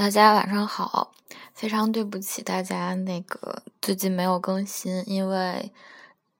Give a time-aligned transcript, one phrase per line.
[0.00, 1.12] 大家晚上好，
[1.52, 5.70] 非常对不起大家，那个最近没有更新，因为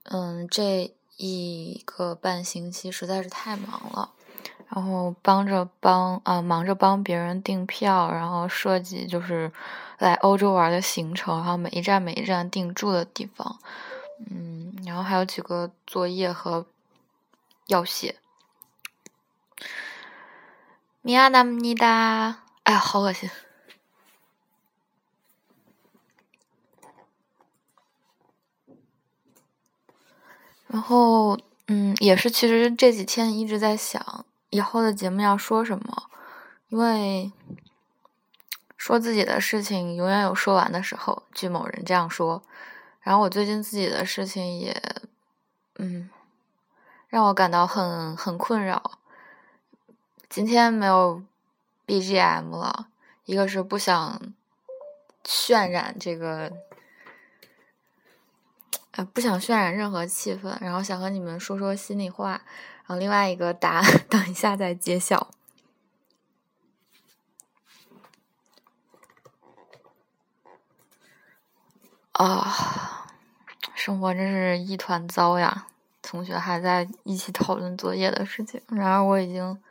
[0.05, 4.13] 嗯这一个半星期实在是太忙了，
[4.71, 9.53] 然后帮着帮啊、忙着帮别人订票，然后设计就是
[9.99, 13.59] 来欧洲玩的行程，然后每一站每一站订住的地方，
[14.31, 16.65] 嗯，然后还有几个作业和
[17.67, 18.17] 要写。
[21.03, 22.45] 米亚纳姆尼达。
[22.63, 23.29] 哎，好恶心。
[30.73, 36.05] 然后，嗯，也是，其实这几天一直在想以后的节目要说什么，
[36.69, 37.33] 因为
[38.77, 41.25] 说自己的事情永远有说完的时候。
[41.35, 42.43] 据某人这样说。
[43.01, 44.81] 然后我最近自己的事情也，
[45.79, 46.09] 嗯，
[47.09, 48.99] 让我感到很很困扰。
[50.29, 51.23] 今天没有
[51.87, 52.87] BGM 了，
[53.25, 54.21] 一个是不想
[55.25, 56.53] 渲染这个，
[59.07, 65.31] 不想渲染任何气氛，然后想和你们说说心里话，然后另外一个答案 等一下再揭晓。
[72.13, 73.07] 啊，
[73.75, 75.67] 生活真是一团糟呀！
[76.03, 79.63] 同学还在一起讨论作业的事情，然而我已经。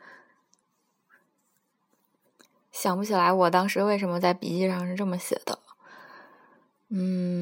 [2.72, 5.58] 想不起来我当时为什么在笔记上是这么写的，
[6.88, 7.39] 嗯，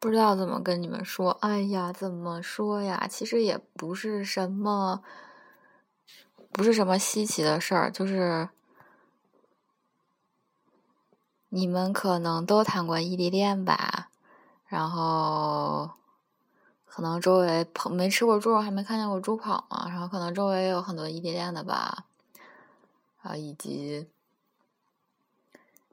[0.00, 1.30] 不知道怎么跟你们说。
[1.42, 3.06] 哎呀，怎么说呀？
[3.08, 5.02] 其实也不是什么，
[6.50, 8.48] 不是什么稀奇的事儿，就是
[11.50, 14.10] 你们可能都谈过异地恋吧，
[14.66, 15.90] 然后。
[16.92, 19.88] 可能周围朋没吃过猪肉，还没看见过猪跑嘛。
[19.88, 22.04] 然后可能周围也有很多异地恋的吧，
[23.22, 24.08] 啊，以及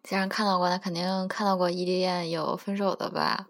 [0.01, 3.47] 既然看到过，那肯定看到过异地恋有分手的吧。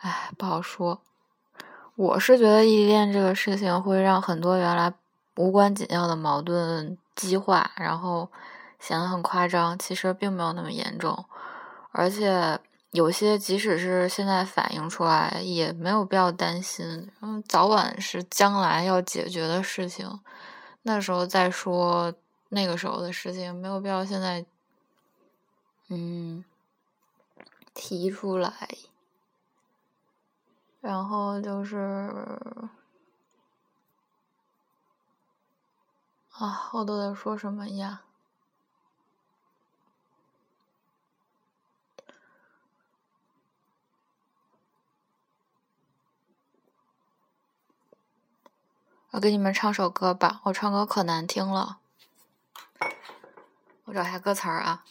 [0.00, 1.00] 哎，不好说。
[1.94, 4.92] 我是觉得异地恋这个事情会让很多原来
[5.36, 8.28] 无关紧要的矛盾激化，然后。
[8.78, 11.24] 显得很夸张，其实并没有那么严重，
[11.92, 12.60] 而且
[12.90, 20.20] 有些即使是现在反映出来，也没有必要担心，嗯，早晚是将来要解决的事情，
[20.82, 22.12] 那时候再说
[22.50, 24.44] 那个时候的事情，没有必要现在，
[25.88, 26.44] 嗯，
[27.72, 28.52] 提出来，
[30.80, 32.38] 然后就是，
[36.32, 38.02] 啊，我都在说什么呀？
[49.12, 51.78] 我给你们唱首歌吧，我唱歌可难听了，
[53.84, 54.84] 我找一下歌词儿啊。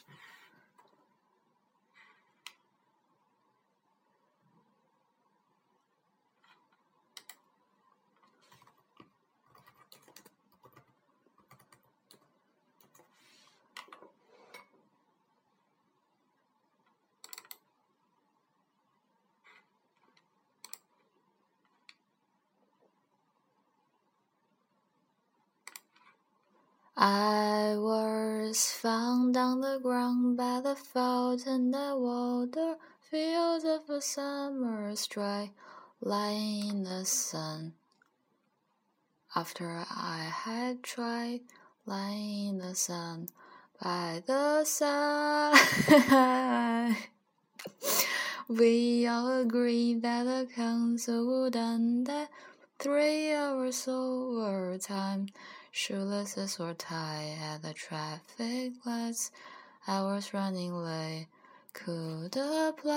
[27.07, 35.05] I was found on the ground by the fountain that water fields of a summer's
[35.05, 35.51] dry,
[36.01, 37.73] lying in the sun.
[39.35, 41.41] After I had tried
[41.85, 43.27] lying in the sun
[43.79, 45.53] by the side,
[48.47, 52.31] we all agreed that the council would end at
[52.79, 55.27] three hours overtime.
[55.77, 59.29] Shoelaces were tied at the traffic lights.
[59.85, 61.27] Was running late.
[61.73, 62.93] Could apply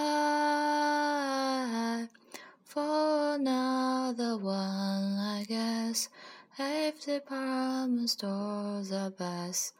[2.63, 6.09] for another one, I guess.
[6.57, 9.75] If department stores are best,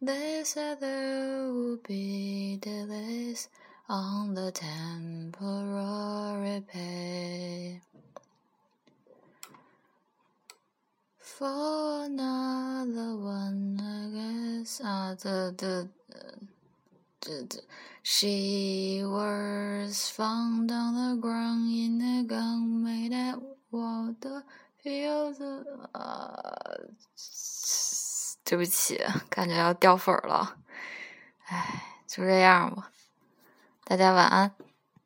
[0.00, 3.48] they said there would be delays
[3.88, 6.95] on the temporary pay.
[15.06, 15.88] 啊，这这
[17.20, 17.62] 这这
[18.02, 24.42] ，She was found on the ground in a gun made at water
[24.82, 25.38] fields.
[25.92, 26.88] 呃，
[28.44, 29.00] 对不起，
[29.30, 30.56] 感觉要掉粉儿了。
[31.44, 32.90] 唉，就这样吧。
[33.84, 34.65] 大家晚安。